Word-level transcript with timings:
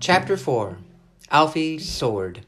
Chapter 0.00 0.38
4 0.38 0.78
Alfie's 1.30 1.86
Sword 1.86 2.46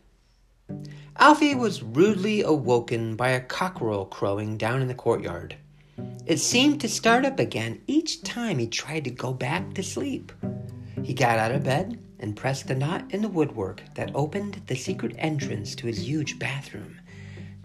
Alfie 1.18 1.54
was 1.54 1.82
rudely 1.82 2.40
awoken 2.40 3.14
by 3.14 3.28
a 3.28 3.42
cockerel 3.42 4.06
crowing 4.06 4.56
down 4.56 4.80
in 4.80 4.88
the 4.88 4.94
courtyard. 4.94 5.56
It 6.24 6.38
seemed 6.38 6.80
to 6.80 6.88
start 6.88 7.26
up 7.26 7.38
again 7.38 7.82
each 7.86 8.22
time 8.22 8.58
he 8.58 8.66
tried 8.68 9.04
to 9.04 9.10
go 9.10 9.34
back 9.34 9.74
to 9.74 9.82
sleep. 9.82 10.32
He 11.02 11.12
got 11.12 11.38
out 11.38 11.52
of 11.52 11.64
bed 11.64 12.02
and 12.18 12.34
pressed 12.34 12.68
the 12.68 12.74
knot 12.74 13.04
in 13.10 13.20
the 13.20 13.28
woodwork 13.28 13.82
that 13.96 14.12
opened 14.14 14.62
the 14.66 14.74
secret 14.74 15.14
entrance 15.18 15.74
to 15.74 15.86
his 15.86 16.08
huge 16.08 16.38
bathroom. 16.38 17.00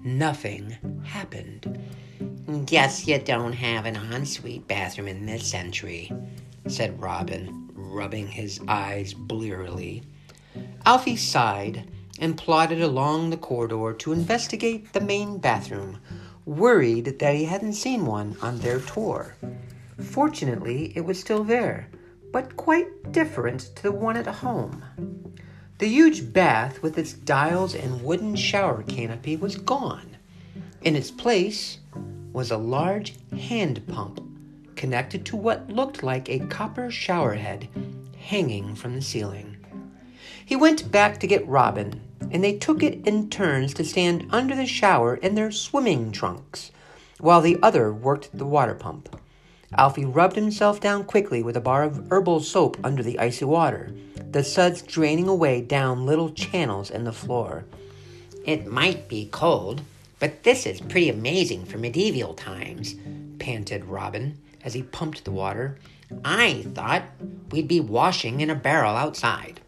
Nothing 0.04 0.76
happened. 1.06 1.82
Guess 2.66 3.08
you 3.08 3.20
don't 3.20 3.54
have 3.54 3.86
an 3.86 3.96
ensuite 3.96 4.68
bathroom 4.68 5.08
in 5.08 5.26
this 5.26 5.48
century, 5.48 6.12
said 6.68 7.02
Robin, 7.02 7.67
rubbing 7.98 8.28
his 8.28 8.62
eyes 8.68 9.14
blearily. 9.14 10.04
Alfie 10.86 11.16
sighed 11.16 11.90
and 12.20 12.38
plodded 12.38 12.82
along 12.82 13.30
the 13.30 13.38
corridor 13.38 13.94
to 13.94 14.14
investigate 14.14 14.94
the 14.94 15.02
main 15.02 15.40
bathroom, 15.40 16.00
worried 16.46 17.18
that 17.20 17.36
he 17.36 17.46
hadn't 17.46 17.74
seen 17.74 18.06
one 18.06 18.38
on 18.42 18.60
their 18.60 18.80
tour. 18.80 19.36
Fortunately, 20.00 20.94
it 20.96 21.02
was 21.02 21.20
still 21.20 21.44
there, 21.44 21.90
but 22.32 22.56
quite 22.56 23.12
different 23.12 23.62
to 23.76 23.84
the 23.84 23.92
one 23.92 24.16
at 24.16 24.28
home. 24.28 24.84
The 25.80 25.88
huge 25.88 26.32
bath 26.32 26.82
with 26.84 26.98
its 26.98 27.14
dials 27.14 27.74
and 27.74 28.04
wooden 28.04 28.36
shower 28.36 28.84
canopy 28.84 29.38
was 29.38 29.58
gone. 29.58 30.18
In 30.84 30.96
its 30.96 31.12
place 31.12 31.80
was 32.32 32.52
a 32.52 32.58
large 32.58 33.16
hand 33.32 33.86
pump 33.88 34.27
connected 34.78 35.26
to 35.26 35.36
what 35.36 35.70
looked 35.70 36.04
like 36.04 36.30
a 36.30 36.40
copper 36.48 36.90
shower 36.90 37.34
head 37.34 37.68
hanging 38.18 38.76
from 38.76 38.94
the 38.94 39.02
ceiling. 39.02 39.58
He 40.46 40.56
went 40.56 40.92
back 40.92 41.20
to 41.20 41.28
get 41.28 41.48
Robin, 41.48 42.00
and 42.32 42.44
they 42.44 42.58
took 42.58 42.84
it 42.84 43.06
in 43.06 43.30
turns 43.30 43.74
to 43.74 43.84
stand 43.84 44.28
under 44.32 44.56
the 44.56 44.66
shower 44.66 45.16
in 45.16 45.36
their 45.36 45.52
swimming 45.52 46.12
trunks, 46.12 46.72
while 47.20 47.42
the 47.42 47.58
other 47.62 47.92
worked 47.92 48.38
the 48.38 48.46
water 48.46 48.76
pump. 48.76 49.20
Alfie 49.78 50.06
rubbed 50.06 50.36
himself 50.36 50.80
down 50.80 51.04
quickly 51.04 51.44
with 51.44 51.58
a 51.58 51.62
bar 51.62 51.84
of 51.84 52.10
herbal 52.10 52.40
soap 52.40 52.78
under 52.84 53.04
the 53.04 53.20
icy 53.20 53.44
water, 53.44 53.94
the 54.32 54.44
suds 54.44 54.82
draining 54.82 55.28
away 55.28 55.62
down 55.62 56.06
little 56.06 56.30
channels 56.30 56.90
in 56.90 57.04
the 57.04 57.12
floor. 57.12 57.66
It 58.46 58.68
might 58.68 59.10
be 59.10 59.28
cold, 59.32 59.82
but 60.20 60.44
this 60.44 60.66
is 60.66 60.80
pretty 60.80 61.10
amazing 61.10 61.66
for 61.66 61.78
medieval 61.78 62.34
times, 62.34 62.96
panted 63.40 63.86
Robin 63.86 64.38
as 64.68 64.74
he 64.74 64.84
pumped 64.84 65.24
the 65.24 65.32
water. 65.32 65.80
I 66.26 66.66
thought 66.76 67.04
we'd 67.52 67.70
be 67.70 67.80
washing 67.80 68.42
in 68.42 68.50
a 68.50 68.56
barrel 68.56 68.98
outside. 68.98 69.62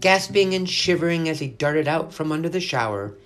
Gasping 0.00 0.54
and 0.54 0.68
shivering 0.68 1.28
as 1.28 1.38
he 1.38 1.46
darted 1.46 1.86
out 1.86 2.12
from 2.12 2.32
under 2.32 2.48
the 2.48 2.60
shower, 2.60 3.16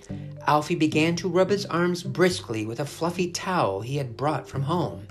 Alfie 0.45 0.75
began 0.75 1.15
to 1.15 1.27
rub 1.27 1.49
his 1.49 1.65
arms 1.65 2.03
briskly 2.03 2.63
with 2.63 2.79
a 2.79 2.85
fluffy 2.85 3.31
towel 3.31 3.81
he 3.81 3.97
had 3.97 4.15
brought 4.15 4.47
from 4.47 4.61
home. 4.61 5.07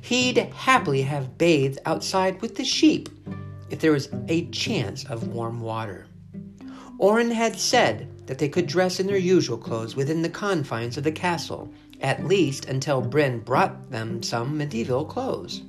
He'd 0.00 0.38
happily 0.38 1.02
have 1.02 1.38
bathed 1.38 1.78
outside 1.86 2.42
with 2.42 2.56
the 2.56 2.64
sheep 2.64 3.08
if 3.70 3.78
there 3.78 3.92
was 3.92 4.08
a 4.26 4.46
chance 4.46 5.04
of 5.04 5.28
warm 5.28 5.60
water. 5.60 6.08
Orin 6.98 7.30
had 7.30 7.60
said 7.60 8.26
that 8.26 8.38
they 8.38 8.48
could 8.48 8.66
dress 8.66 8.98
in 8.98 9.06
their 9.06 9.16
usual 9.16 9.56
clothes 9.56 9.94
within 9.94 10.22
the 10.22 10.28
confines 10.28 10.96
of 10.96 11.04
the 11.04 11.12
castle, 11.12 11.72
at 12.00 12.24
least 12.24 12.64
until 12.64 13.00
Bryn 13.00 13.40
brought 13.40 13.90
them 13.90 14.22
some 14.22 14.56
medieval 14.56 15.04
clothes. 15.04 15.62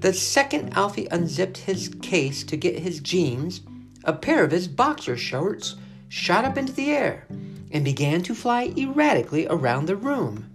The 0.00 0.12
second 0.12 0.72
Alfie 0.74 1.08
unzipped 1.10 1.58
his 1.58 1.88
case 2.02 2.42
to 2.44 2.56
get 2.56 2.78
his 2.78 3.00
jeans, 3.00 3.60
a 4.04 4.12
pair 4.12 4.44
of 4.44 4.50
his 4.50 4.68
boxer 4.68 5.16
shorts 5.16 5.76
shot 6.08 6.44
up 6.44 6.56
into 6.56 6.72
the 6.72 6.90
air 6.90 7.26
and 7.70 7.84
began 7.84 8.22
to 8.22 8.34
fly 8.34 8.72
erratically 8.76 9.46
around 9.48 9.86
the 9.86 9.96
room. 9.96 10.50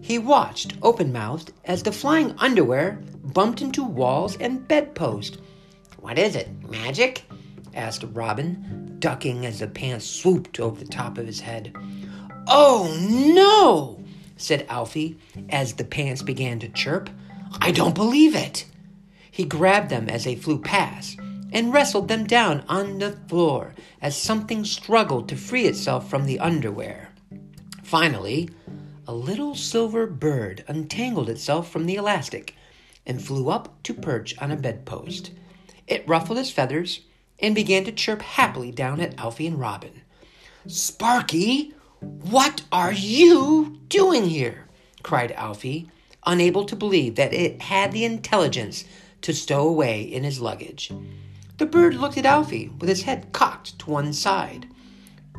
He 0.00 0.18
watched, 0.18 0.74
open 0.82 1.12
mouthed, 1.12 1.52
as 1.64 1.82
the 1.82 1.92
flying 1.92 2.34
underwear 2.38 3.00
bumped 3.22 3.62
into 3.62 3.84
walls 3.84 4.36
and 4.38 4.66
bedpost. 4.66 5.38
What 6.00 6.18
is 6.18 6.34
it, 6.34 6.48
magic? 6.68 7.24
asked 7.74 8.04
Robin, 8.12 8.96
ducking 8.98 9.46
as 9.46 9.60
the 9.60 9.68
pants 9.68 10.06
swooped 10.06 10.58
over 10.58 10.78
the 10.78 10.90
top 10.90 11.16
of 11.16 11.26
his 11.26 11.40
head. 11.40 11.74
Oh 12.50 12.96
no, 13.10 14.02
said 14.38 14.64
Alfie 14.70 15.18
as 15.50 15.74
the 15.74 15.84
pants 15.84 16.22
began 16.22 16.58
to 16.60 16.68
chirp. 16.68 17.10
I 17.60 17.72
don't 17.72 17.94
believe 17.94 18.34
it. 18.34 18.64
He 19.30 19.44
grabbed 19.44 19.90
them 19.90 20.08
as 20.08 20.24
they 20.24 20.34
flew 20.34 20.58
past 20.58 21.18
and 21.52 21.72
wrestled 21.72 22.08
them 22.08 22.26
down 22.26 22.64
on 22.68 22.98
the 22.98 23.12
floor 23.28 23.74
as 24.00 24.16
something 24.16 24.64
struggled 24.64 25.28
to 25.28 25.36
free 25.36 25.66
itself 25.66 26.08
from 26.08 26.24
the 26.24 26.40
underwear. 26.40 27.10
Finally, 27.82 28.48
a 29.06 29.14
little 29.14 29.54
silver 29.54 30.06
bird 30.06 30.64
untangled 30.68 31.30
itself 31.30 31.70
from 31.70 31.86
the 31.86 31.96
elastic 31.96 32.54
and 33.06 33.22
flew 33.22 33.48
up 33.48 33.82
to 33.82 33.94
perch 33.94 34.36
on 34.38 34.50
a 34.50 34.56
bedpost. 34.56 35.32
It 35.86 36.06
ruffled 36.08 36.38
its 36.38 36.50
feathers 36.50 37.00
and 37.38 37.54
began 37.54 37.84
to 37.84 37.92
chirp 37.92 38.22
happily 38.22 38.70
down 38.70 39.00
at 39.00 39.18
Alfie 39.18 39.46
and 39.46 39.58
Robin. 39.58 40.02
Sparky, 40.66 41.72
what 42.00 42.62
are 42.70 42.92
you 42.92 43.80
doing 43.88 44.24
here? 44.24 44.66
cried 45.02 45.32
Alfie, 45.32 45.90
unable 46.26 46.64
to 46.64 46.76
believe 46.76 47.14
that 47.14 47.32
it 47.32 47.62
had 47.62 47.92
the 47.92 48.04
intelligence 48.04 48.84
to 49.22 49.32
stow 49.32 49.66
away 49.66 50.02
in 50.02 50.24
his 50.24 50.40
luggage. 50.40 50.92
The 51.56 51.66
bird 51.66 51.94
looked 51.94 52.18
at 52.18 52.26
Alfie 52.26 52.68
with 52.78 52.88
his 52.88 53.02
head 53.02 53.32
cocked 53.32 53.78
to 53.80 53.90
one 53.90 54.12
side. 54.12 54.68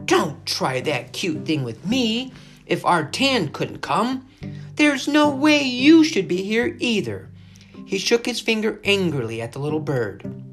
Don't 0.06 0.46
try 0.46 0.82
that 0.82 1.14
cute 1.14 1.46
thing 1.46 1.64
with 1.64 1.86
me. 1.86 2.34
If 2.66 2.86
our 2.86 3.10
tan 3.10 3.50
couldn't 3.50 3.82
come, 3.82 4.28
there's 4.76 5.08
no 5.08 5.30
way 5.30 5.62
you 5.62 6.04
should 6.04 6.28
be 6.28 6.44
here 6.44 6.76
either. 6.80 7.30
He 7.86 7.98
shook 7.98 8.26
his 8.26 8.40
finger 8.40 8.80
angrily 8.84 9.42
at 9.42 9.52
the 9.52 9.60
little 9.60 9.80
bird. 9.80 10.44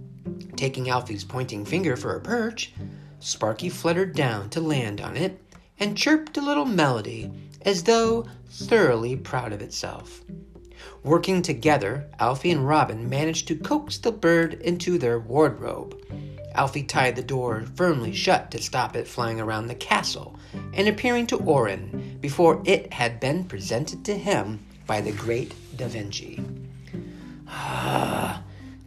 Taking 0.56 0.88
Alfie's 0.88 1.25
pointing 1.25 1.65
finger 1.65 1.97
for 1.97 2.15
a 2.15 2.21
perch, 2.21 2.73
Sparky 3.21 3.69
fluttered 3.69 4.15
down 4.15 4.50
to 4.50 4.61
land 4.61 5.00
on 5.00 5.17
it 5.17 5.41
and 5.78 5.97
chirped 5.97 6.37
a 6.37 6.42
little 6.42 6.64
melody 6.64 7.31
as 7.62 7.82
though 7.82 8.26
thoroughly 8.48 9.16
proud 9.16 9.53
of 9.53 9.60
itself. 9.60 10.22
Working 11.03 11.42
together, 11.42 12.09
Alfie 12.19 12.50
and 12.50 12.66
Robin 12.66 13.09
managed 13.09 13.48
to 13.48 13.56
coax 13.56 13.98
the 13.98 14.12
bird 14.12 14.54
into 14.54 14.98
their 14.98 15.19
wardrobe. 15.19 15.97
Alfie 16.54 16.82
tied 16.82 17.16
the 17.16 17.22
door 17.22 17.64
firmly 17.75 18.12
shut 18.12 18.50
to 18.50 18.62
stop 18.62 18.97
it 18.97 19.06
flying 19.06 19.41
around 19.41 19.66
the 19.66 19.75
castle 19.75 20.38
and 20.72 20.88
appearing 20.88 21.26
to 21.28 21.37
Orin 21.37 22.19
before 22.20 22.62
it 22.64 22.93
had 22.93 23.20
been 23.20 23.44
presented 23.44 24.04
to 24.04 24.16
him 24.16 24.64
by 24.87 25.00
the 25.00 25.12
great 25.12 25.54
Da 25.76 25.87
Vinci. 25.87 26.43
Ah, 27.48 28.43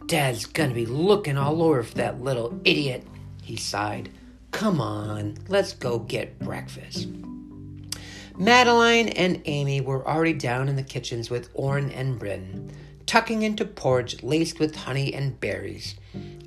Dad's 0.06 0.46
gonna 0.46 0.74
be 0.74 0.86
looking 0.86 1.38
all 1.38 1.62
over 1.62 1.82
for 1.82 1.94
that 1.94 2.20
little 2.20 2.60
idiot, 2.64 3.06
he 3.42 3.56
sighed. 3.56 4.10
Come 4.60 4.82
on, 4.82 5.38
let's 5.48 5.72
go 5.72 6.00
get 6.00 6.38
breakfast. 6.38 7.08
Madeline 8.36 9.08
and 9.08 9.40
Amy 9.46 9.80
were 9.80 10.06
already 10.06 10.34
down 10.34 10.68
in 10.68 10.76
the 10.76 10.82
kitchens 10.82 11.30
with 11.30 11.48
Orin 11.54 11.90
and 11.92 12.18
Bryn, 12.18 12.70
tucking 13.06 13.40
into 13.40 13.64
porridge 13.64 14.22
laced 14.22 14.60
with 14.60 14.76
honey 14.76 15.14
and 15.14 15.40
berries. 15.40 15.94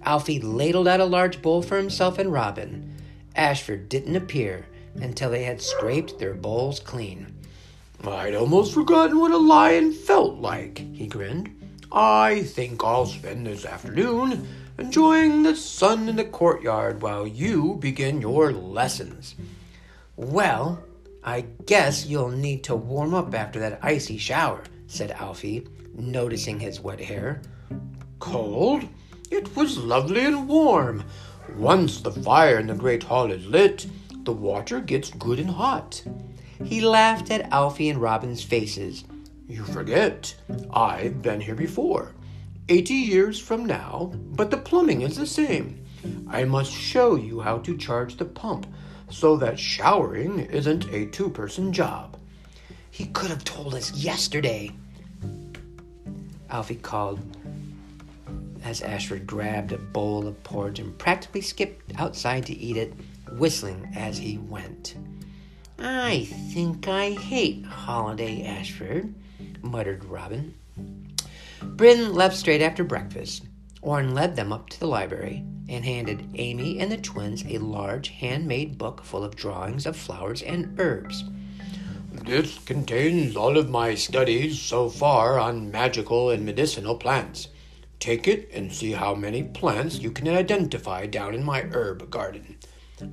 Alfie 0.04 0.40
ladled 0.40 0.88
out 0.88 1.00
a 1.00 1.06
large 1.06 1.42
bowl 1.42 1.64
for 1.64 1.76
himself 1.76 2.20
and 2.20 2.32
Robin. 2.32 2.96
Ashford 3.36 3.90
didn't 3.90 4.16
appear 4.16 4.68
until 4.94 5.32
they 5.32 5.46
had 5.46 5.60
scraped 5.60 6.20
their 6.20 6.36
bowls 6.36 6.80
clean. 6.80 7.34
I'd 8.04 8.36
almost 8.36 8.76
forgotten 8.76 9.18
what 9.18 9.32
a 9.32 9.38
lion 9.38 9.92
felt 9.92 10.36
like, 10.36 10.78
he 10.78 11.08
grinned. 11.08 11.50
I 11.92 12.44
think 12.44 12.84
I'll 12.84 13.08
spend 13.08 13.48
this 13.48 13.66
afternoon 13.66 14.48
enjoying 14.78 15.44
the 15.44 15.56
sun 15.56 16.10
in 16.10 16.16
the 16.16 16.26
courtyard 16.26 17.02
while 17.02 17.28
you 17.28 17.76
begin 17.76 18.22
your 18.22 18.52
lessons. 18.52 19.36
Well, 20.16 20.84
I 21.24 21.42
guess 21.66 22.06
you'll 22.06 22.32
need 22.32 22.64
to 22.66 22.76
warm 22.76 23.14
up 23.14 23.34
after 23.34 23.60
that 23.60 23.80
icy 23.82 24.18
shower, 24.18 24.64
said 24.88 25.12
Alfie, 25.12 25.68
noticing 25.96 26.60
his 26.60 26.80
wet 26.80 27.00
hair. 27.00 27.42
Cold? 28.20 28.88
It 29.32 29.56
was 29.56 29.78
lovely 29.78 30.22
and 30.22 30.48
warm. 30.48 31.04
Once 31.56 32.02
the 32.02 32.12
fire 32.12 32.60
in 32.60 32.68
the 32.68 32.76
great 32.76 33.04
hall 33.04 33.32
is 33.32 33.46
lit, 33.46 33.88
the 34.24 34.34
water 34.34 34.80
gets 34.80 35.12
good 35.12 35.40
and 35.40 35.50
hot. 35.50 36.04
He 36.64 36.82
laughed 36.82 37.32
at 37.32 37.52
Alfie 37.52 37.90
and 37.90 38.02
Robin's 38.02 38.44
faces. 38.44 39.04
You 39.48 39.64
forget, 39.64 40.36
I've 40.72 41.22
been 41.22 41.42
here 41.42 41.56
before. 41.56 42.14
Eighty 42.70 42.94
years 42.94 43.40
from 43.40 43.66
now, 43.66 44.14
but 44.16 44.50
the 44.50 44.58
plumbing 44.58 45.02
is 45.02 45.18
the 45.18 45.28
same. 45.28 45.84
I 46.30 46.46
must 46.46 46.72
show 46.72 47.16
you 47.16 47.42
how 47.42 47.58
to 47.60 47.78
charge 47.78 48.16
the 48.16 48.26
pump 48.26 48.68
so 49.10 49.36
that 49.38 49.60
showering 49.60 50.40
isn't 50.40 50.88
a 50.90 51.08
two 51.08 51.30
person 51.30 51.74
job. 51.74 52.18
He 52.90 53.08
could 53.08 53.30
have 53.30 53.44
told 53.44 53.76
us 53.76 53.92
yesterday, 53.94 54.72
Alfie 56.50 56.76
called 56.76 57.20
as 58.64 58.82
Ashford 58.82 59.28
grabbed 59.28 59.74
a 59.74 59.78
bowl 59.78 60.26
of 60.26 60.42
porridge 60.44 60.80
and 60.80 60.98
practically 60.98 61.42
skipped 61.42 61.92
outside 62.00 62.46
to 62.46 62.54
eat 62.54 62.78
it, 62.78 62.94
whistling 63.34 63.92
as 63.94 64.18
he 64.18 64.38
went. 64.38 64.96
I 65.80 66.26
think 66.54 66.88
I 66.88 67.12
hate 67.12 67.66
Holiday 67.66 68.46
Ashford, 68.46 69.14
muttered 69.62 70.06
Robin. 70.06 70.54
Bryn 71.64 72.14
left 72.14 72.36
straight 72.36 72.62
after 72.62 72.84
breakfast. 72.84 73.44
Orin 73.82 74.14
led 74.14 74.36
them 74.36 74.54
up 74.54 74.70
to 74.70 74.80
the 74.80 74.88
library 74.88 75.44
and 75.68 75.84
handed 75.84 76.30
Amy 76.36 76.80
and 76.80 76.92
the 76.92 76.98
twins 76.98 77.44
a 77.46 77.58
large 77.58 78.10
handmade 78.10 78.78
book 78.78 79.04
full 79.04 79.24
of 79.24 79.36
drawings 79.36 79.86
of 79.86 79.96
flowers 79.96 80.42
and 80.42 80.80
herbs. 80.80 81.24
This 82.26 82.60
contains 82.60 83.36
all 83.36 83.58
of 83.58 83.70
my 83.70 83.96
studies 83.96 84.62
so 84.62 84.90
far 84.90 85.40
on 85.40 85.72
magical 85.72 86.30
and 86.30 86.46
medicinal 86.46 86.96
plants. 86.96 87.48
Take 88.00 88.28
it 88.28 88.50
and 88.54 88.72
see 88.72 88.92
how 88.92 89.16
many 89.16 89.44
plants 89.44 90.00
you 90.00 90.12
can 90.12 90.28
identify 90.28 91.06
down 91.06 91.34
in 91.34 91.44
my 91.44 91.64
herb 91.72 92.10
garden. 92.10 92.58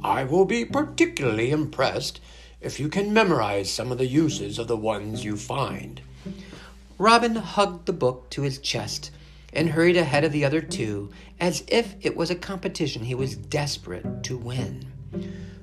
I 0.05 0.25
will 0.25 0.45
be 0.45 0.65
particularly 0.65 1.51
impressed 1.51 2.21
if 2.61 2.79
you 2.79 2.89
can 2.89 3.13
memorize 3.13 3.73
some 3.73 3.91
of 3.91 3.99
the 3.99 4.07
uses 4.07 4.59
of 4.59 4.69
the 4.69 4.77
ones 4.77 5.25
you 5.25 5.37
find. 5.37 6.03
Robin 7.01 7.35
hugged 7.35 7.87
the 7.87 7.95
book 7.95 8.29
to 8.29 8.43
his 8.43 8.59
chest 8.59 9.11
and 9.55 9.71
hurried 9.71 9.97
ahead 9.97 10.23
of 10.23 10.33
the 10.33 10.45
other 10.45 10.61
two 10.61 11.11
as 11.41 11.65
if 11.67 11.95
it 12.03 12.15
was 12.15 12.29
a 12.29 12.35
competition 12.35 13.03
he 13.03 13.15
was 13.15 13.37
desperate 13.37 14.23
to 14.23 14.37
win. 14.37 14.85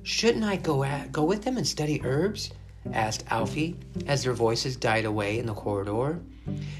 Shouldn't 0.01 0.43
I 0.43 0.55
go 0.55 0.83
at, 0.83 1.11
go 1.11 1.23
with 1.23 1.43
them 1.43 1.55
and 1.55 1.67
study 1.67 2.01
herbs? 2.03 2.49
asked 2.91 3.23
Alfie 3.29 3.75
as 4.07 4.23
their 4.23 4.33
voices 4.33 4.77
died 4.77 5.05
away 5.05 5.37
in 5.37 5.45
the 5.45 5.53
corridor. 5.53 6.19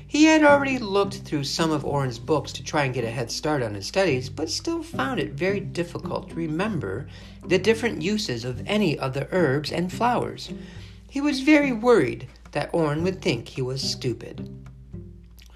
He 0.08 0.24
had 0.24 0.44
already 0.44 0.80
looked 0.80 1.18
through 1.18 1.44
some 1.44 1.70
of 1.70 1.86
Orin's 1.86 2.18
books 2.18 2.52
to 2.54 2.64
try 2.64 2.86
and 2.86 2.96
get 2.96 3.04
a 3.04 3.12
head 3.12 3.30
start 3.30 3.62
on 3.62 3.76
his 3.76 3.86
studies, 3.86 4.28
but 4.28 4.50
still 4.50 4.82
found 4.82 5.20
it 5.20 5.34
very 5.34 5.60
difficult 5.60 6.30
to 6.30 6.36
remember 6.36 7.08
the 7.46 7.60
different 7.60 8.02
uses 8.02 8.44
of 8.44 8.64
any 8.66 8.98
of 8.98 9.14
the 9.14 9.28
herbs 9.32 9.72
and 9.72 9.94
flowers. 9.94 10.50
He 11.08 11.22
was 11.22 11.42
very 11.42 11.72
worried 11.72 12.28
that 12.52 12.70
Orin 12.74 13.04
would 13.04 13.22
think 13.22 13.48
he 13.48 13.62
was 13.62 13.82
stupid. 13.82 14.50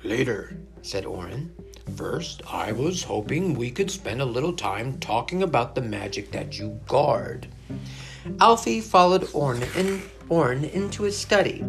Later, 0.03 0.57
said 0.81 1.05
Orin. 1.05 1.53
First, 1.95 2.41
I 2.47 2.71
was 2.71 3.03
hoping 3.03 3.53
we 3.53 3.71
could 3.71 3.91
spend 3.91 4.21
a 4.21 4.25
little 4.25 4.53
time 4.53 4.99
talking 4.99 5.43
about 5.43 5.75
the 5.75 5.81
magic 5.81 6.31
that 6.31 6.57
you 6.57 6.79
guard. 6.87 7.47
Alfie 8.39 8.81
followed 8.81 9.29
Orin, 9.33 9.63
in, 9.75 10.01
Orin 10.29 10.63
into 10.63 11.03
his 11.03 11.17
study 11.17 11.65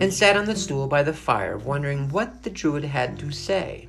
and 0.00 0.12
sat 0.12 0.36
on 0.36 0.44
the 0.44 0.56
stool 0.56 0.86
by 0.86 1.02
the 1.02 1.12
fire, 1.12 1.56
wondering 1.56 2.08
what 2.10 2.42
the 2.42 2.50
druid 2.50 2.84
had 2.84 3.18
to 3.18 3.30
say. 3.30 3.88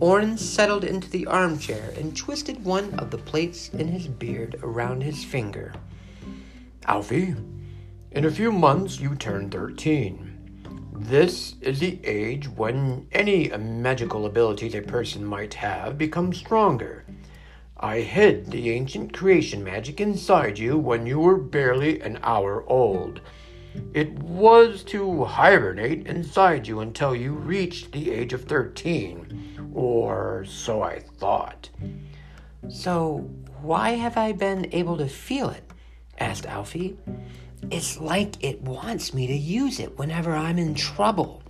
Orin 0.00 0.36
settled 0.36 0.84
into 0.84 1.08
the 1.10 1.26
armchair 1.26 1.92
and 1.96 2.16
twisted 2.16 2.64
one 2.64 2.92
of 2.94 3.10
the 3.10 3.18
plates 3.18 3.68
in 3.70 3.88
his 3.88 4.08
beard 4.08 4.56
around 4.62 5.02
his 5.02 5.24
finger. 5.24 5.72
Alfie, 6.86 7.34
in 8.16 8.24
a 8.24 8.30
few 8.30 8.50
months 8.50 8.98
you 8.98 9.14
turn 9.14 9.50
thirteen. 9.50 10.32
This 10.94 11.54
is 11.60 11.80
the 11.80 12.00
age 12.02 12.48
when 12.48 13.06
any 13.12 13.48
magical 13.50 14.24
abilities 14.24 14.74
a 14.74 14.80
person 14.80 15.22
might 15.22 15.52
have 15.52 15.98
become 15.98 16.32
stronger. 16.32 17.04
I 17.76 18.00
hid 18.00 18.46
the 18.46 18.70
ancient 18.70 19.12
creation 19.12 19.62
magic 19.62 20.00
inside 20.00 20.58
you 20.58 20.78
when 20.78 21.04
you 21.04 21.20
were 21.20 21.36
barely 21.36 22.00
an 22.00 22.18
hour 22.22 22.64
old. 22.66 23.20
It 23.92 24.14
was 24.14 24.82
to 24.84 25.24
hibernate 25.24 26.06
inside 26.06 26.66
you 26.66 26.80
until 26.80 27.14
you 27.14 27.34
reached 27.34 27.92
the 27.92 28.10
age 28.10 28.32
of 28.32 28.44
13, 28.44 29.72
or 29.74 30.46
so 30.48 30.80
I 30.80 31.00
thought. 31.00 31.68
So, 32.70 33.28
why 33.60 33.90
have 33.90 34.16
I 34.16 34.32
been 34.32 34.70
able 34.72 34.96
to 34.96 35.06
feel 35.06 35.50
it? 35.50 35.70
asked 36.18 36.46
Alfie. 36.46 36.96
It's 37.70 37.98
like 37.98 38.42
it 38.44 38.60
wants 38.62 39.12
me 39.12 39.26
to 39.26 39.34
use 39.34 39.80
it 39.80 39.98
whenever 39.98 40.34
I'm 40.34 40.58
in 40.58 40.74
trouble. 40.74 41.42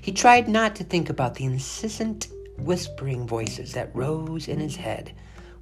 He 0.00 0.12
tried 0.12 0.48
not 0.48 0.74
to 0.76 0.84
think 0.84 1.10
about 1.10 1.34
the 1.34 1.44
incessant 1.44 2.28
whispering 2.58 3.26
voices 3.26 3.72
that 3.72 3.94
rose 3.94 4.48
in 4.48 4.58
his 4.58 4.76
head 4.76 5.12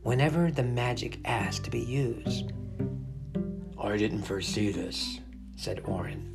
whenever 0.02 0.50
the 0.50 0.62
magic 0.62 1.18
asked 1.24 1.64
to 1.64 1.70
be 1.70 1.80
used. 1.80 2.52
I 3.82 3.96
didn't 3.96 4.22
foresee 4.22 4.70
this, 4.70 5.20
said 5.56 5.82
Orin. 5.84 6.30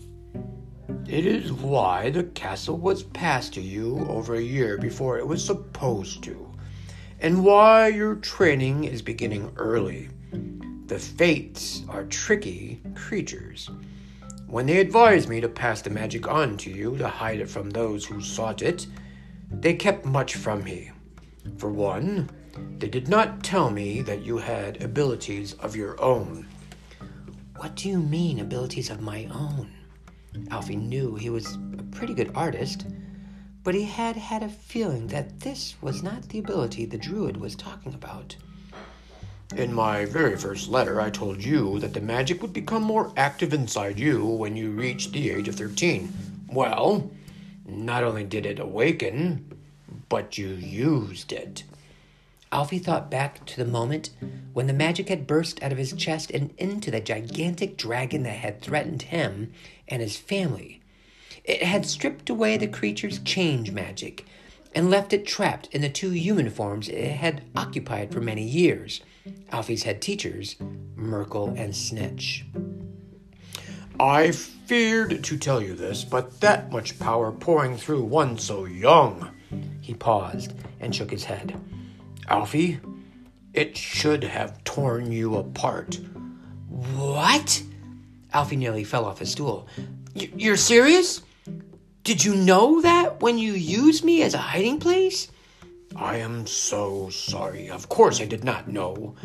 It 1.08 1.26
is 1.26 1.54
why 1.54 2.10
the 2.10 2.24
castle 2.24 2.78
was 2.78 3.04
passed 3.04 3.54
to 3.54 3.62
you 3.62 4.06
over 4.10 4.36
a 4.36 4.42
year 4.42 4.78
before 4.78 5.20
it 5.20 5.28
was 5.28 5.46
supposed 5.46 6.24
to, 6.24 6.52
and 7.20 7.46
why 7.46 7.88
your 7.88 8.16
training 8.16 8.86
is 8.86 9.02
beginning 9.02 9.52
early. 9.56 10.10
The 10.88 11.00
Fates 11.00 11.84
are 11.90 12.04
tricky 12.04 12.80
creatures. 12.94 13.72
When 14.46 14.68
they 14.68 14.78
advised 14.78 15.28
me 15.28 15.42
to 15.42 15.50
pass 15.50 15.82
the 15.82 15.90
magic 15.90 16.28
on 16.28 16.58
to 16.58 16.70
you 16.70 16.96
to 17.00 17.08
hide 17.08 17.40
it 17.40 17.50
from 17.50 17.72
those 17.72 18.06
who 18.06 18.22
sought 18.22 18.62
it, 18.62 18.86
they 19.50 19.74
kept 19.74 20.06
much 20.06 20.36
from 20.36 20.64
me. 20.64 20.92
For 21.58 21.72
one, 21.72 22.30
they 22.78 22.88
did 22.88 23.08
not 23.08 23.44
tell 23.44 23.72
me 23.72 24.04
that 24.04 24.22
you 24.22 24.38
had 24.38 24.84
abilities 24.84 25.54
of 25.54 25.76
your 25.76 26.00
own. 26.00 26.46
What 27.58 27.74
do 27.74 27.90
you 27.90 28.00
mean, 28.00 28.40
abilities 28.40 28.92
of 28.92 29.02
my 29.02 29.26
own? 29.32 29.74
Alfie 30.52 30.76
knew 30.76 31.16
he 31.16 31.32
was 31.32 31.58
a 31.80 31.84
pretty 31.92 32.14
good 32.14 32.32
artist, 32.36 32.86
but 33.64 33.74
he 33.74 33.86
had 33.86 34.16
had 34.16 34.44
a 34.44 34.50
feeling 34.50 35.08
that 35.08 35.40
this 35.40 35.82
was 35.82 36.04
not 36.04 36.30
the 36.30 36.38
ability 36.38 36.86
the 36.86 36.98
druid 37.00 37.38
was 37.38 37.56
talking 37.56 37.96
about. 37.96 38.36
In 39.54 39.74
my 39.74 40.06
very 40.06 40.36
first 40.36 40.70
letter, 40.70 41.00
I 41.00 41.12
told 41.12 41.44
you 41.44 41.80
that 41.80 41.94
the 41.94 42.02
magic 42.02 42.42
would 42.42 42.52
become 42.52 42.82
more 42.82 43.14
active 43.16 43.54
inside 43.54 44.00
you 44.00 44.26
when 44.26 44.56
you 44.56 44.72
reached 44.72 45.12
the 45.12 45.30
age 45.30 45.48
of 45.48 45.56
13. 45.56 46.12
Well, 46.52 47.12
not 47.66 48.04
only 48.04 48.24
did 48.24 48.46
it 48.46 48.60
awaken, 48.60 49.56
but 50.10 50.38
you 50.38 50.48
used 50.48 51.32
it. 51.32 51.64
Alfie 52.52 52.80
thought 52.80 53.12
back 53.12 53.46
to 53.46 53.58
the 53.58 53.70
moment 53.70 54.10
when 54.54 54.66
the 54.66 54.74
magic 54.74 55.10
had 55.10 55.28
burst 55.28 55.62
out 55.62 55.72
of 55.72 55.78
his 55.78 55.94
chest 55.94 56.32
and 56.32 56.52
into 56.58 56.90
the 56.90 57.00
gigantic 57.00 57.78
dragon 57.78 58.24
that 58.24 58.38
had 58.38 58.62
threatened 58.62 59.04
him 59.04 59.54
and 59.88 60.02
his 60.02 60.18
family. 60.18 60.82
It 61.44 61.62
had 61.62 61.86
stripped 61.86 62.30
away 62.32 62.58
the 62.58 62.68
creature's 62.68 63.20
change 63.20 63.72
magic 63.72 64.26
and 64.74 64.90
left 64.90 65.14
it 65.14 65.28
trapped 65.28 65.68
in 65.68 65.82
the 65.82 65.90
two 65.90 66.10
human 66.10 66.50
forms 66.50 66.90
it 66.90 67.12
had 67.12 67.44
occupied 67.56 68.12
for 68.12 68.22
many 68.22 68.44
years. 68.44 69.02
Alfie's 69.52 69.84
head 69.84 70.02
teachers, 70.02 70.56
Merkel 70.96 71.54
and 71.56 71.76
Snitch. 71.76 72.46
I 74.00 74.32
feared 74.32 75.24
to 75.24 75.38
tell 75.38 75.62
you 75.62 75.74
this, 75.74 76.04
but 76.04 76.42
that 76.42 76.72
much 76.72 77.00
power 77.00 77.32
pouring 77.32 77.78
through 77.78 78.04
one 78.04 78.38
so 78.38 78.66
young. 78.66 79.32
He 79.82 79.94
paused 79.94 80.54
and 80.80 80.94
shook 80.94 81.12
his 81.12 81.24
head. 81.24 81.60
Alfie, 82.28 82.80
it 83.54 83.78
should 83.78 84.24
have 84.24 84.64
torn 84.64 85.12
you 85.12 85.38
apart. 85.38 86.00
What? 86.68 87.64
Alfie 88.34 88.58
nearly 88.58 88.84
fell 88.84 89.06
off 89.06 89.20
his 89.20 89.32
stool. 89.32 89.68
You're 90.14 90.58
serious? 90.58 91.22
Did 92.04 92.24
you 92.24 92.36
know 92.36 92.82
that 92.82 93.22
when 93.22 93.38
you 93.38 93.54
used 93.54 94.04
me 94.04 94.22
as 94.24 94.34
a 94.34 94.40
hiding 94.40 94.80
place? 94.80 95.32
I 95.96 96.18
am 96.18 96.46
so 96.46 97.10
sorry. 97.10 97.70
Of 97.70 97.88
course 97.88 98.20
I 98.20 98.26
did 98.26 98.44
not 98.44 98.68
know. 98.68 99.16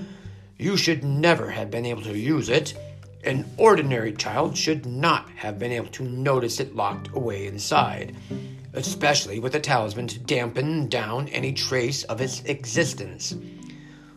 You 0.58 0.76
should 0.76 1.02
never 1.02 1.50
have 1.50 1.70
been 1.70 1.84
able 1.84 2.02
to 2.02 2.16
use 2.16 2.48
it. 2.48 2.74
An 3.24 3.44
ordinary 3.56 4.12
child 4.12 4.56
should 4.56 4.86
not 4.86 5.28
have 5.30 5.58
been 5.58 5.72
able 5.72 5.88
to 5.88 6.04
notice 6.04 6.60
it 6.60 6.76
locked 6.76 7.08
away 7.08 7.46
inside, 7.46 8.14
especially 8.72 9.40
with 9.40 9.54
a 9.54 9.60
talisman 9.60 10.06
to 10.08 10.18
dampen 10.20 10.88
down 10.88 11.28
any 11.28 11.52
trace 11.52 12.04
of 12.04 12.20
its 12.20 12.40
existence. 12.42 13.34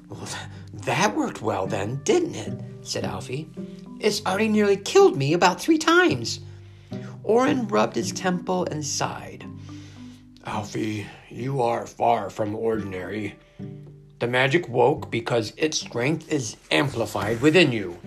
Well, 0.07 0.27
that 0.74 1.15
worked 1.15 1.41
well 1.41 1.65
then, 1.65 2.01
didn't 2.03 2.36
it? 2.36 2.53
said 2.81 3.03
Alfie. 3.03 3.50
It's 4.00 4.24
already 4.25 4.50
nearly 4.50 4.77
killed 4.77 5.17
me 5.17 5.33
about 5.33 5.60
three 5.60 5.77
times. 5.77 6.39
Orin 7.24 7.67
rubbed 7.67 7.95
his 7.95 8.12
temple 8.12 8.65
and 8.65 8.86
sighed. 8.86 9.45
Alfie, 10.45 11.07
you 11.33 11.61
are 11.61 11.87
far 11.87 12.29
from 12.29 12.55
ordinary. 12.55 13.35
The 14.19 14.27
magic 14.27 14.69
woke 14.69 15.09
because 15.09 15.53
its 15.57 15.79
strength 15.79 16.31
is 16.31 16.55
amplified 16.71 17.41
within 17.41 17.71
you. 17.71 17.97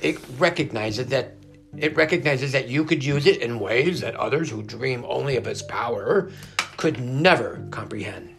It 0.00 0.18
recognizes 0.38 1.06
that 1.08 1.34
it 1.76 1.94
recognizes 1.94 2.50
that 2.52 2.68
you 2.68 2.84
could 2.84 3.04
use 3.04 3.26
it 3.26 3.42
in 3.42 3.60
ways 3.60 4.00
that 4.00 4.16
others 4.16 4.50
who 4.50 4.62
dream 4.62 5.04
only 5.06 5.36
of 5.36 5.46
its 5.46 5.62
power 5.62 6.32
could 6.76 6.98
never 6.98 7.64
comprehend. 7.70 8.34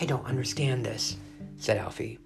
I 0.00 0.06
don't 0.06 0.24
understand 0.24 0.86
this, 0.86 1.16
said 1.58 1.76
Alfie. 1.76 2.18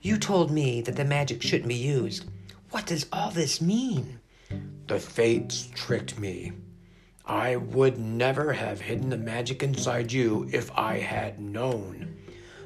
You 0.00 0.16
told 0.16 0.50
me 0.50 0.80
that 0.82 0.96
the 0.96 1.04
magic 1.04 1.42
shouldn't 1.42 1.68
be 1.68 1.74
used. 1.74 2.24
What 2.70 2.86
does 2.86 3.06
all 3.12 3.30
this 3.30 3.60
mean? 3.60 4.20
The 4.86 4.98
fates 4.98 5.68
tricked 5.74 6.18
me. 6.18 6.52
I 7.26 7.56
would 7.56 7.98
never 7.98 8.52
have 8.52 8.80
hidden 8.80 9.10
the 9.10 9.16
magic 9.16 9.62
inside 9.62 10.12
you 10.12 10.48
if 10.52 10.70
I 10.76 10.98
had 10.98 11.40
known. 11.40 12.16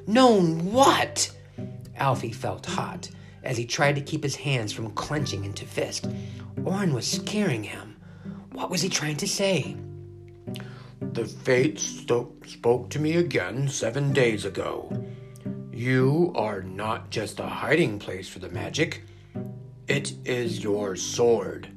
Known 0.05 0.71
what? 0.71 1.31
Alfie 1.95 2.31
felt 2.31 2.65
hot 2.65 3.09
as 3.43 3.57
he 3.57 3.65
tried 3.65 3.95
to 3.95 4.01
keep 4.01 4.23
his 4.23 4.35
hands 4.35 4.71
from 4.71 4.91
clenching 4.91 5.45
into 5.45 5.65
fists. 5.65 6.07
Orin 6.63 6.93
was 6.93 7.09
scaring 7.09 7.63
him. 7.63 7.95
What 8.51 8.69
was 8.69 8.81
he 8.81 8.89
trying 8.89 9.17
to 9.17 9.27
say? 9.27 9.77
The 11.01 11.25
fates 11.25 11.83
sto- 11.83 12.33
spoke 12.45 12.89
to 12.91 12.99
me 12.99 13.17
again 13.17 13.67
seven 13.67 14.13
days 14.13 14.45
ago. 14.45 14.91
You 15.73 16.31
are 16.35 16.61
not 16.61 17.09
just 17.09 17.39
a 17.39 17.47
hiding 17.47 17.97
place 17.97 18.29
for 18.29 18.39
the 18.39 18.49
magic, 18.49 19.03
it 19.87 20.13
is 20.23 20.63
your 20.63 20.95
sword. 20.95 21.67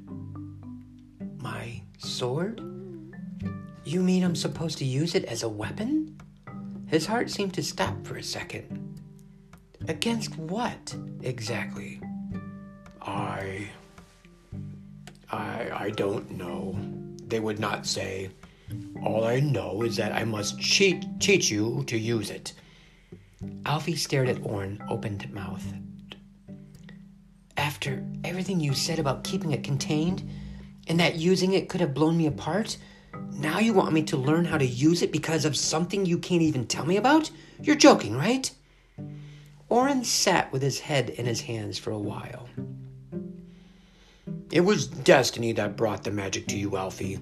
My 1.38 1.82
sword? 1.98 2.73
You 3.84 4.02
mean 4.02 4.24
I'm 4.24 4.34
supposed 4.34 4.78
to 4.78 4.84
use 4.84 5.14
it 5.14 5.24
as 5.26 5.42
a 5.42 5.48
weapon? 5.48 6.18
His 6.86 7.04
heart 7.04 7.30
seemed 7.30 7.52
to 7.54 7.62
stop 7.62 8.06
for 8.06 8.16
a 8.16 8.22
second. 8.22 9.02
Against 9.88 10.38
what 10.38 10.96
exactly? 11.22 12.00
I. 13.02 13.68
I. 15.30 15.70
I 15.74 15.90
don't 15.90 16.30
know. 16.30 16.78
They 17.26 17.40
would 17.40 17.58
not 17.58 17.86
say. 17.86 18.30
All 19.02 19.24
I 19.24 19.40
know 19.40 19.82
is 19.82 19.96
that 19.96 20.12
I 20.12 20.24
must 20.24 20.58
cheat, 20.58 21.04
teach 21.20 21.50
you 21.50 21.84
to 21.86 21.98
use 21.98 22.30
it. 22.30 22.54
Alfie 23.66 23.96
stared 23.96 24.30
at 24.30 24.42
Orin, 24.42 24.82
open 24.88 25.20
mouthed. 25.32 25.74
After 27.58 28.02
everything 28.24 28.60
you 28.60 28.72
said 28.72 28.98
about 28.98 29.24
keeping 29.24 29.52
it 29.52 29.62
contained, 29.62 30.26
and 30.86 30.98
that 31.00 31.16
using 31.16 31.52
it 31.52 31.68
could 31.68 31.82
have 31.82 31.92
blown 31.92 32.16
me 32.16 32.26
apart, 32.26 32.78
now 33.32 33.58
you 33.58 33.72
want 33.72 33.92
me 33.92 34.02
to 34.04 34.16
learn 34.16 34.44
how 34.44 34.58
to 34.58 34.66
use 34.66 35.02
it 35.02 35.12
because 35.12 35.44
of 35.44 35.56
something 35.56 36.06
you 36.06 36.18
can't 36.18 36.42
even 36.42 36.66
tell 36.66 36.86
me 36.86 36.96
about? 36.96 37.30
You're 37.62 37.76
joking, 37.76 38.16
right? 38.16 38.50
Orin 39.68 40.04
sat 40.04 40.52
with 40.52 40.62
his 40.62 40.80
head 40.80 41.10
in 41.10 41.26
his 41.26 41.42
hands 41.42 41.78
for 41.78 41.90
a 41.90 41.98
while. 41.98 42.48
It 44.52 44.60
was 44.60 44.86
destiny 44.86 45.52
that 45.52 45.76
brought 45.76 46.04
the 46.04 46.10
magic 46.10 46.46
to 46.48 46.58
you, 46.58 46.76
Alfie. 46.76 47.18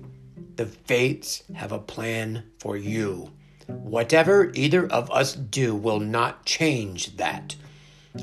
The 0.57 0.67
fates 0.67 1.45
have 1.55 1.73
a 1.73 1.79
plan 1.79 2.45
for 2.59 2.77
you. 2.77 3.31
Whatever 3.67 4.53
either 4.55 4.87
of 4.93 5.11
us 5.11 5.35
do 5.35 5.75
will 5.75 6.01
not 6.01 6.45
change 6.45 7.17
that. 7.17 7.57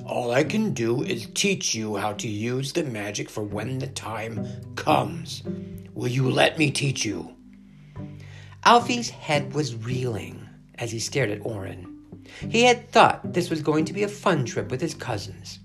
All 0.06 0.32
I 0.32 0.44
can 0.44 0.74
do 0.74 1.02
is 1.02 1.28
teach 1.34 1.74
you 1.74 1.96
how 1.96 2.14
to 2.14 2.28
use 2.28 2.74
the 2.74 2.84
magic 2.84 3.30
for 3.30 3.44
when 3.44 3.80
the 3.80 3.88
time 3.88 4.46
comes. 4.76 5.42
Will 5.96 6.10
you 6.10 6.30
let 6.30 6.60
me 6.60 6.70
teach 6.70 7.04
you? 7.04 7.36
Alfie's 8.64 9.10
head 9.10 9.54
was 9.54 9.76
reeling 9.76 10.48
as 10.76 10.92
he 10.92 11.00
stared 11.00 11.32
at 11.32 11.46
Orin. 11.46 12.00
He 12.50 12.64
had 12.64 12.92
thought 12.92 13.34
this 13.34 13.50
was 13.50 13.62
going 13.62 13.86
to 13.86 13.94
be 13.94 14.04
a 14.04 14.08
fun 14.08 14.46
trip 14.46 14.70
with 14.70 14.82
his 14.82 14.94
cousins. 14.94 15.60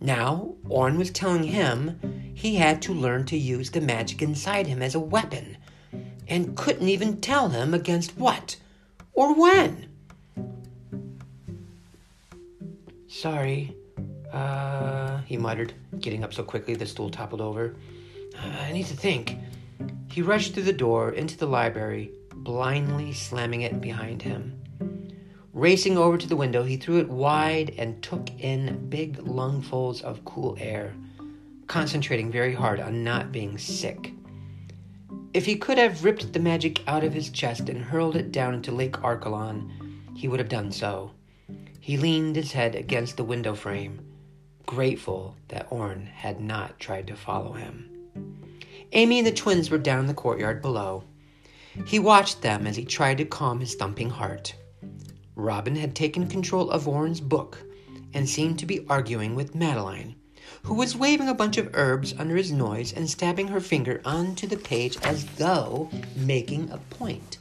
Now, 0.00 0.54
Orin 0.68 0.98
was 0.98 1.10
telling 1.10 1.44
him 1.44 2.32
he 2.34 2.56
had 2.56 2.80
to 2.82 2.94
learn 2.94 3.26
to 3.26 3.36
use 3.36 3.70
the 3.70 3.80
magic 3.80 4.22
inside 4.22 4.66
him 4.66 4.80
as 4.80 4.94
a 4.94 5.00
weapon, 5.00 5.56
and 6.28 6.56
couldn't 6.56 6.88
even 6.88 7.20
tell 7.20 7.48
him 7.48 7.74
against 7.74 8.16
what 8.16 8.56
or 9.12 9.34
when. 9.34 9.88
Sorry, 13.08 13.76
uh, 14.32 15.18
he 15.22 15.36
muttered, 15.36 15.72
getting 15.98 16.22
up 16.22 16.32
so 16.32 16.44
quickly 16.44 16.74
the 16.74 16.86
stool 16.86 17.10
toppled 17.10 17.40
over. 17.40 17.74
I 18.38 18.72
need 18.72 18.86
to 18.86 18.96
think. 18.96 19.36
He 20.08 20.22
rushed 20.22 20.54
through 20.54 20.64
the 20.64 20.72
door 20.72 21.12
into 21.12 21.36
the 21.36 21.46
library, 21.46 22.12
blindly 22.48 23.12
slamming 23.12 23.60
it 23.60 23.78
behind 23.78 24.22
him. 24.22 24.58
Racing 25.52 25.98
over 25.98 26.16
to 26.16 26.26
the 26.26 26.34
window, 26.34 26.62
he 26.62 26.78
threw 26.78 26.96
it 26.96 27.10
wide 27.10 27.74
and 27.76 28.02
took 28.02 28.30
in 28.40 28.88
big 28.88 29.18
lungfuls 29.18 30.00
of 30.00 30.24
cool 30.24 30.56
air, 30.58 30.94
concentrating 31.66 32.32
very 32.32 32.54
hard 32.54 32.80
on 32.80 33.04
not 33.04 33.32
being 33.32 33.58
sick. 33.58 34.14
If 35.34 35.44
he 35.44 35.56
could 35.56 35.76
have 35.76 36.04
ripped 36.04 36.32
the 36.32 36.40
magic 36.40 36.80
out 36.88 37.04
of 37.04 37.12
his 37.12 37.28
chest 37.28 37.68
and 37.68 37.82
hurled 37.82 38.16
it 38.16 38.32
down 38.32 38.54
into 38.54 38.72
Lake 38.72 38.96
Arkalon, 39.02 40.16
he 40.16 40.26
would 40.26 40.40
have 40.40 40.48
done 40.48 40.72
so. 40.72 41.10
He 41.78 41.98
leaned 41.98 42.34
his 42.34 42.52
head 42.52 42.74
against 42.74 43.18
the 43.18 43.24
window 43.24 43.54
frame, 43.54 44.00
grateful 44.64 45.36
that 45.48 45.66
Orin 45.68 46.06
had 46.06 46.40
not 46.40 46.80
tried 46.80 47.08
to 47.08 47.14
follow 47.14 47.52
him. 47.52 47.90
Amy 48.92 49.18
and 49.18 49.26
the 49.26 49.32
twins 49.32 49.68
were 49.68 49.76
down 49.76 50.00
in 50.00 50.06
the 50.06 50.14
courtyard 50.14 50.62
below. 50.62 51.04
He 51.86 51.98
watched 51.98 52.42
them 52.42 52.66
as 52.66 52.76
he 52.76 52.84
tried 52.84 53.18
to 53.18 53.24
calm 53.24 53.60
his 53.60 53.74
thumping 53.74 54.10
heart. 54.10 54.54
Robin 55.34 55.76
had 55.76 55.94
taken 55.94 56.26
control 56.26 56.70
of 56.70 56.88
Orin's 56.88 57.20
book 57.20 57.62
and 58.12 58.28
seemed 58.28 58.58
to 58.58 58.66
be 58.66 58.84
arguing 58.88 59.34
with 59.34 59.54
Madeline, 59.54 60.16
who 60.64 60.74
was 60.74 60.96
waving 60.96 61.28
a 61.28 61.34
bunch 61.34 61.56
of 61.56 61.70
herbs 61.74 62.14
under 62.18 62.36
his 62.36 62.52
nose 62.52 62.92
and 62.92 63.08
stabbing 63.08 63.48
her 63.48 63.60
finger 63.60 64.00
onto 64.04 64.46
the 64.46 64.56
page 64.56 64.96
as 65.02 65.24
though 65.36 65.88
making 66.16 66.70
a 66.70 66.78
point. 66.78 67.38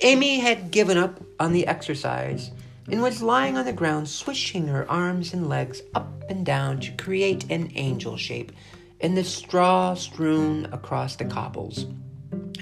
Amy 0.00 0.40
had 0.40 0.70
given 0.70 0.96
up 0.96 1.22
on 1.40 1.52
the 1.52 1.66
exercise 1.66 2.50
and 2.90 3.02
was 3.02 3.22
lying 3.22 3.56
on 3.56 3.64
the 3.64 3.72
ground, 3.72 4.08
swishing 4.08 4.68
her 4.68 4.88
arms 4.90 5.32
and 5.32 5.48
legs 5.48 5.82
up 5.94 6.22
and 6.28 6.44
down 6.44 6.80
to 6.80 6.92
create 6.92 7.50
an 7.50 7.70
angel 7.74 8.16
shape 8.16 8.52
in 9.00 9.14
the 9.14 9.24
straw 9.24 9.94
strewn 9.94 10.66
across 10.66 11.16
the 11.16 11.24
cobbles. 11.24 11.86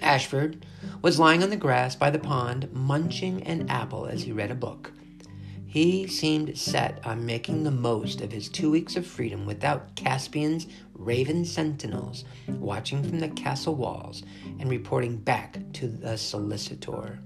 Ashford 0.00 0.64
was 1.02 1.18
lying 1.18 1.42
on 1.42 1.50
the 1.50 1.56
grass 1.56 1.96
by 1.96 2.10
the 2.10 2.18
pond, 2.18 2.72
munching 2.72 3.42
an 3.42 3.68
apple 3.68 4.06
as 4.06 4.22
he 4.22 4.32
read 4.32 4.52
a 4.52 4.54
book. 4.54 4.92
He 5.66 6.06
seemed 6.06 6.56
set 6.56 7.04
on 7.04 7.26
making 7.26 7.64
the 7.64 7.70
most 7.70 8.20
of 8.20 8.30
his 8.30 8.48
two 8.48 8.70
weeks 8.70 8.94
of 8.94 9.06
freedom 9.06 9.44
without 9.44 9.96
Caspian's 9.96 10.68
raven 10.94 11.44
sentinels 11.44 12.24
watching 12.46 13.02
from 13.02 13.18
the 13.18 13.30
castle 13.30 13.74
walls 13.74 14.22
and 14.60 14.70
reporting 14.70 15.16
back 15.16 15.58
to 15.72 15.88
the 15.88 16.16
solicitor. 16.16 17.18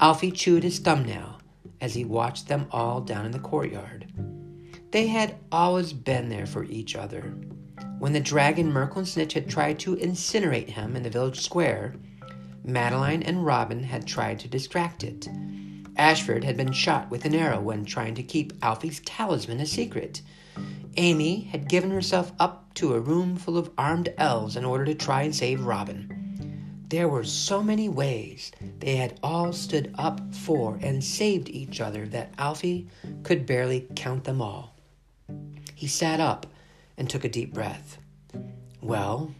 Alfie 0.00 0.32
chewed 0.32 0.62
his 0.62 0.78
thumbnail 0.78 1.40
as 1.80 1.94
he 1.94 2.04
watched 2.04 2.48
them 2.48 2.66
all 2.72 3.00
down 3.00 3.26
in 3.26 3.32
the 3.32 3.38
courtyard. 3.38 4.10
They 4.90 5.06
had 5.06 5.36
always 5.52 5.92
been 5.92 6.30
there 6.30 6.46
for 6.46 6.64
each 6.64 6.96
other. 6.96 7.34
When 7.98 8.12
the 8.14 8.20
dragon 8.20 8.72
Merkel 8.72 9.00
and 9.00 9.08
Snitch 9.08 9.34
had 9.34 9.48
tried 9.48 9.78
to 9.80 9.96
incinerate 9.96 10.70
him 10.70 10.96
in 10.96 11.02
the 11.02 11.10
village 11.10 11.40
square, 11.40 11.94
Madeline 12.68 13.22
and 13.22 13.46
Robin 13.46 13.82
had 13.82 14.06
tried 14.06 14.38
to 14.40 14.48
distract 14.48 15.02
it. 15.02 15.26
Ashford 15.96 16.44
had 16.44 16.56
been 16.56 16.72
shot 16.72 17.10
with 17.10 17.24
an 17.24 17.34
arrow 17.34 17.60
when 17.60 17.86
trying 17.86 18.14
to 18.16 18.22
keep 18.22 18.52
Alfie's 18.62 19.00
talisman 19.00 19.58
a 19.58 19.66
secret. 19.66 20.20
Amy 20.96 21.40
had 21.40 21.68
given 21.68 21.90
herself 21.90 22.30
up 22.38 22.74
to 22.74 22.94
a 22.94 23.00
room 23.00 23.36
full 23.36 23.56
of 23.56 23.70
armed 23.78 24.12
elves 24.18 24.54
in 24.54 24.66
order 24.66 24.84
to 24.84 24.94
try 24.94 25.22
and 25.22 25.34
save 25.34 25.64
Robin. 25.64 26.84
There 26.88 27.08
were 27.08 27.24
so 27.24 27.62
many 27.62 27.88
ways 27.88 28.52
they 28.80 28.96
had 28.96 29.18
all 29.22 29.52
stood 29.52 29.94
up 29.96 30.34
for 30.34 30.78
and 30.82 31.02
saved 31.02 31.48
each 31.48 31.80
other 31.80 32.06
that 32.08 32.34
Alfie 32.36 32.88
could 33.22 33.46
barely 33.46 33.88
count 33.96 34.24
them 34.24 34.42
all. 34.42 34.76
He 35.74 35.86
sat 35.86 36.20
up 36.20 36.46
and 36.96 37.08
took 37.08 37.24
a 37.24 37.28
deep 37.28 37.54
breath. 37.54 37.98
Well, 38.80 39.34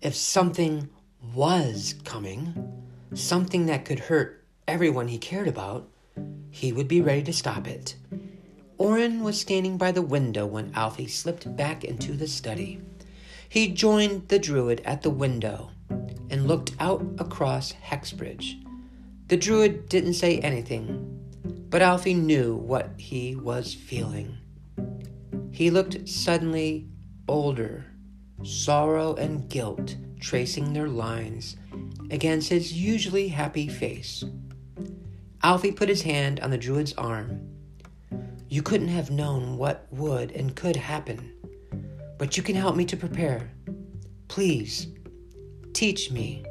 if 0.00 0.14
something 0.14 0.88
was 1.34 1.94
coming, 2.04 2.84
something 3.14 3.66
that 3.66 3.84
could 3.84 3.98
hurt 3.98 4.44
everyone 4.66 5.08
he 5.08 5.18
cared 5.18 5.48
about, 5.48 5.88
he 6.50 6.72
would 6.72 6.88
be 6.88 7.00
ready 7.00 7.22
to 7.22 7.32
stop 7.32 7.66
it. 7.66 7.96
Orin 8.78 9.22
was 9.22 9.40
standing 9.40 9.78
by 9.78 9.92
the 9.92 10.02
window 10.02 10.46
when 10.46 10.72
Alfie 10.74 11.06
slipped 11.06 11.56
back 11.56 11.84
into 11.84 12.12
the 12.12 12.26
study. 12.26 12.80
He 13.48 13.68
joined 13.68 14.28
the 14.28 14.38
druid 14.38 14.82
at 14.84 15.02
the 15.02 15.10
window 15.10 15.70
and 16.30 16.46
looked 16.46 16.72
out 16.80 17.06
across 17.18 17.72
Hexbridge. 17.72 18.62
The 19.28 19.36
druid 19.36 19.88
didn't 19.88 20.14
say 20.14 20.38
anything, 20.40 21.20
but 21.70 21.82
Alfie 21.82 22.14
knew 22.14 22.54
what 22.54 22.90
he 22.98 23.34
was 23.34 23.74
feeling. 23.74 24.36
He 25.52 25.70
looked 25.70 26.08
suddenly 26.08 26.86
older, 27.28 27.86
sorrow 28.42 29.14
and 29.14 29.48
guilt 29.48 29.96
tracing 30.20 30.72
their 30.72 30.88
lines 30.88 31.56
against 32.10 32.48
his 32.48 32.72
usually 32.72 33.28
happy 33.28 33.68
face. 33.68 34.24
Alfie 35.42 35.72
put 35.72 35.88
his 35.88 36.02
hand 36.02 36.40
on 36.40 36.50
the 36.50 36.58
druid's 36.58 36.92
arm. 36.94 37.48
You 38.48 38.62
couldn't 38.62 38.88
have 38.88 39.10
known 39.10 39.56
what 39.56 39.86
would 39.90 40.30
and 40.32 40.56
could 40.56 40.76
happen, 40.76 41.32
but 42.18 42.36
you 42.36 42.42
can 42.42 42.56
help 42.56 42.76
me 42.76 42.84
to 42.86 42.96
prepare. 42.96 43.52
Please, 44.28 44.88
teach 45.72 46.10
me 46.10 46.44